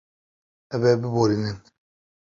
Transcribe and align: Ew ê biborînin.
Ew 0.75 0.83
ê 0.91 0.93
biborînin. 1.01 1.57